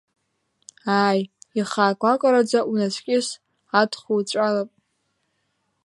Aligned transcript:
Ааи, 1.01 1.21
ихаакәакәараӡа 1.59 2.59
унацәкьыс 2.71 3.27
адхуҵәалап… 3.79 4.69